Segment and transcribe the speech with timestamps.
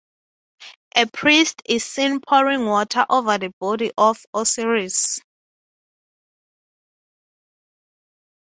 [0.95, 5.19] A priest is seen pouring water over the body of Osiris.